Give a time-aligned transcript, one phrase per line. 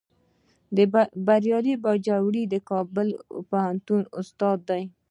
[1.27, 3.07] بریالی باجوړی د کابل
[3.49, 4.83] پوهنتون استاد دی